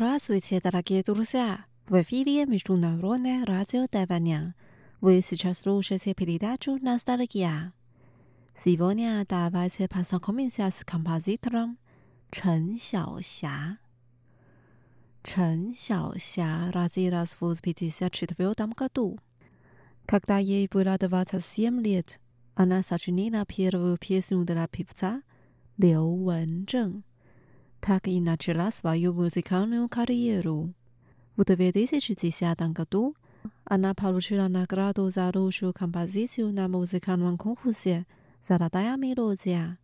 [0.00, 1.64] Здравствуйте, дорогие друзья!
[1.88, 4.54] В эфире Международное радио Тайваня.
[5.00, 7.72] Вы сейчас слушаете передачу «Ностальгия».
[8.54, 11.78] Сегодня давайте познакомимся с композитором
[12.30, 13.78] Чен Сяося
[15.24, 19.18] Чен Xiaoxia родилась в 1954 году.
[20.06, 22.20] Когда ей было 27 лет,
[22.54, 25.22] она сочинила первую песню для певца
[25.76, 27.02] Лю Вэньчжэнь.
[27.80, 30.72] Так и начала свою музыкальную карьеру.
[31.36, 33.14] В 2010 году
[33.64, 38.04] она получила награду за лучшую композицию на музыкальном конкурсе
[38.42, 39.78] «Золотая мелодия».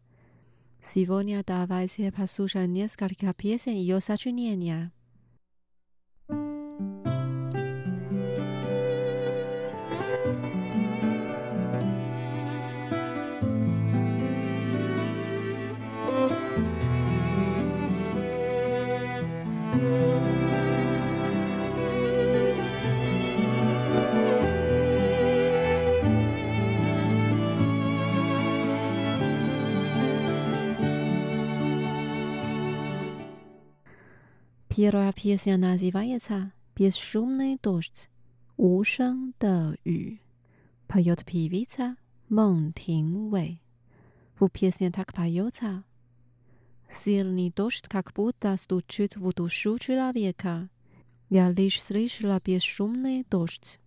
[0.82, 4.90] Сегодня давайте послушаем несколько песен ее сочинения.
[34.76, 38.10] Первая песня называется «Бесшумный дождь»,
[38.56, 40.18] 无声的雨。
[40.88, 41.96] Поет певица
[42.28, 43.62] Мон Тин Вэй.
[44.36, 45.84] В песне так поется.
[46.88, 50.68] Сильный дождь как будто стучит в душу человека.
[51.30, 53.78] Я лишь слышала бесшумный дождь.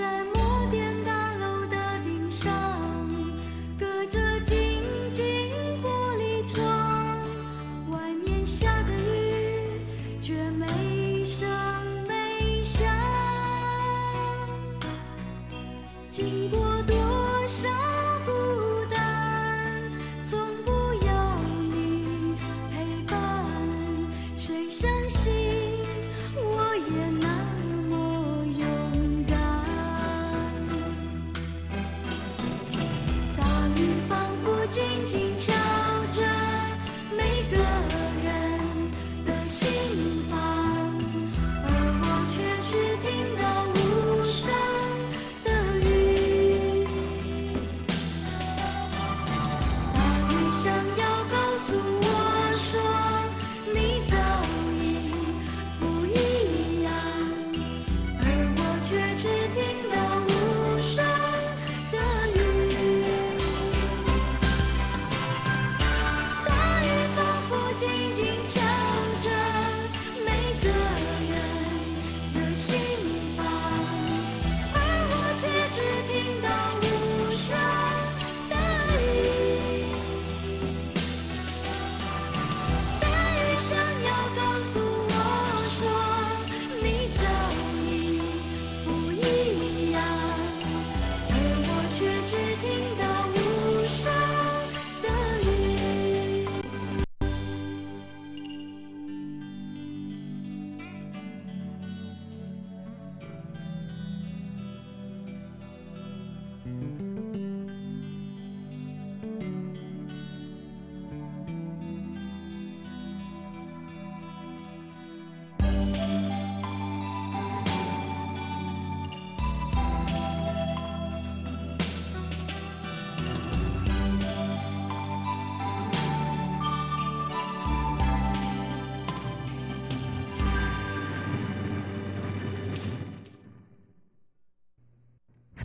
[0.00, 0.39] Esta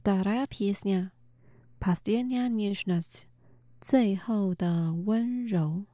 [0.06, 1.12] Вторая песня
[1.80, 3.26] «Последняя нежность»
[3.82, 5.88] —最后的温柔。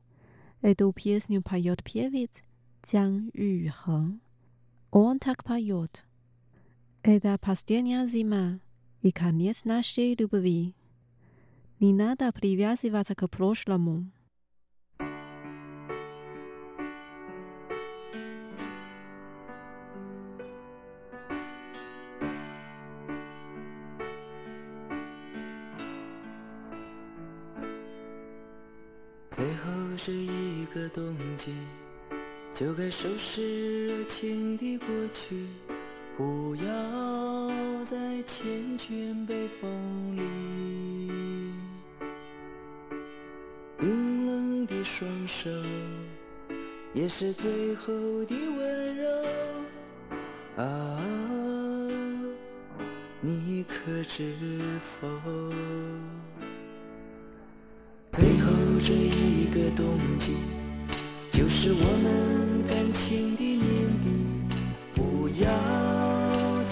[0.61, 2.43] Эту песню поет певец
[2.81, 4.19] Цян Юхен.
[4.91, 6.03] Он так поет.
[7.03, 8.59] Это последняя зима
[9.01, 10.75] и конец нашей любви.
[11.79, 14.07] Не надо привязываться к прошлому.
[30.03, 31.53] 是一个冬季，
[32.51, 35.45] 就该收拾热情的过去，
[36.17, 36.65] 不要
[37.85, 38.47] 再缱
[38.79, 41.51] 绻北风里。
[43.77, 45.51] 冰冷的双手，
[46.93, 47.93] 也是最后
[48.25, 49.27] 的温柔。
[50.57, 50.97] 啊，
[53.21, 54.33] 你可知
[54.81, 55.07] 否？
[58.83, 59.85] 这一个冬
[60.17, 60.33] 季，
[61.31, 64.57] 就是我们感情的年底，
[64.95, 65.51] 不要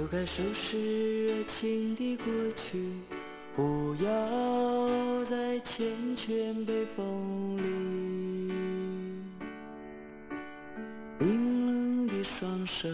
[0.08, 2.82] 就该收拾热情的过去，
[3.58, 5.84] 不要再缱
[6.16, 9.48] 绻北风里。
[11.20, 12.88] 冰冷的双手，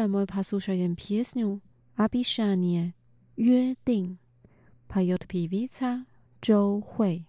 [0.00, 1.60] 我们会把宿舍的撇字念，
[1.96, 2.92] 阿比是阿尼的
[3.36, 4.16] 约定，
[4.88, 6.04] 排约的皮维擦
[6.40, 7.22] 周会。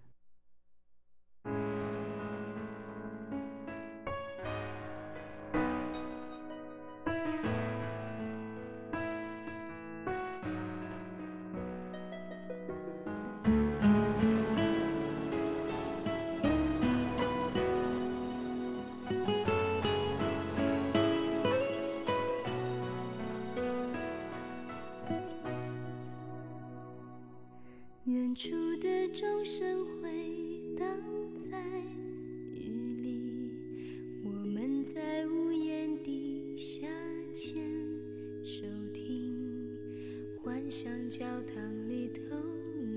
[41.18, 42.36] 教堂里头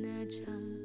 [0.01, 0.76] 那场。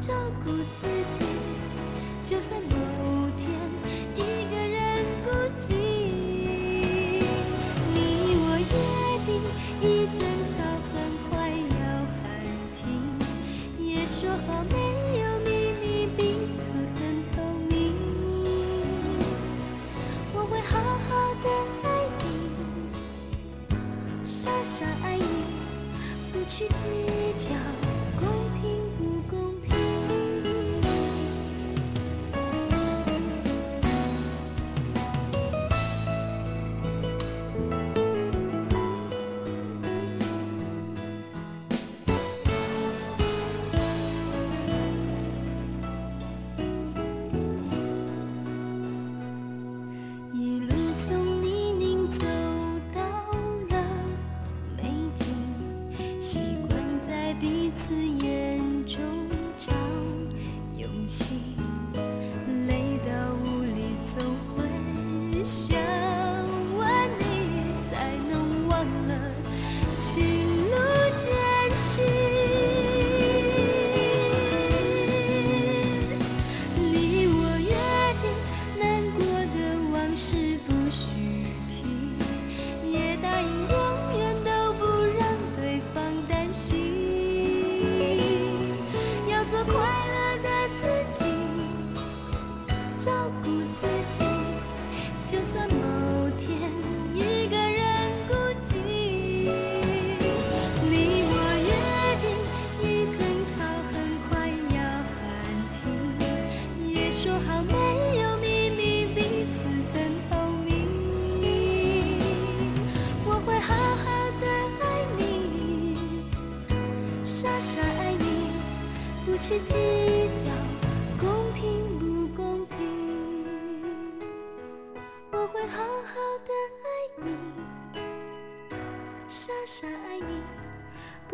[0.00, 0.14] 照
[0.44, 0.78] 顾自
[1.12, 1.26] 己，
[2.24, 2.58] 就算。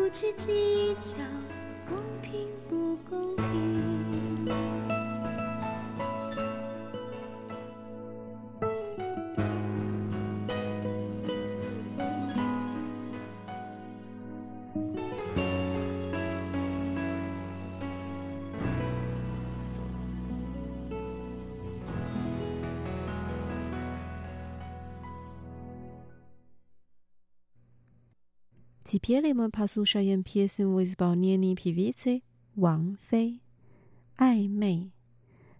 [0.09, 1.17] 不去计较
[1.85, 4.86] 公平不公平。
[28.97, 31.19] 別了，我怕蘇 o 因 piesin 會失望。
[31.19, 32.21] 年輕的皮維茨，
[32.55, 33.39] 王妃，
[34.19, 34.91] 愛美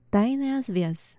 [0.10, 1.18] ，deine Aswias。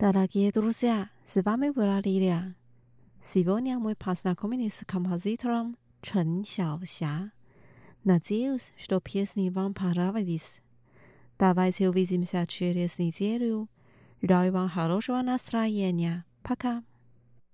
[0.05, 1.99] Дорогие друзья, с вами была
[3.25, 7.31] Сегодня мы познакомились с композитором Чен Xiaoxia.
[8.05, 10.61] Надеюсь, что песни вам понравились.
[11.39, 13.67] Давайте увидимся через неделю.
[14.21, 16.27] Желаю вам хорошего настроения.
[16.43, 16.83] Пока.